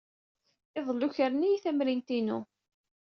[0.77, 2.39] Iḍelli, ukren-iyi tamrint-inu.